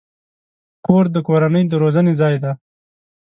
[0.85, 2.51] کور د کورنۍ د روزنې ځای دی.